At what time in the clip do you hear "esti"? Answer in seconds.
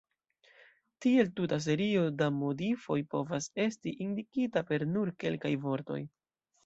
3.67-3.95